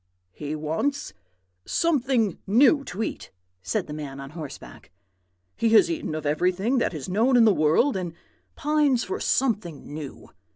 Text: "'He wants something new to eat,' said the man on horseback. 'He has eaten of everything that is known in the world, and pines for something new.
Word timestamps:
"'He 0.31 0.55
wants 0.55 1.13
something 1.63 2.39
new 2.47 2.83
to 2.85 3.03
eat,' 3.03 3.29
said 3.61 3.85
the 3.85 3.93
man 3.93 4.19
on 4.19 4.31
horseback. 4.31 4.89
'He 5.55 5.69
has 5.73 5.91
eaten 5.91 6.15
of 6.15 6.25
everything 6.25 6.79
that 6.79 6.95
is 6.95 7.07
known 7.07 7.37
in 7.37 7.45
the 7.45 7.53
world, 7.53 7.95
and 7.95 8.15
pines 8.55 9.03
for 9.03 9.19
something 9.19 9.93
new. 9.93 10.31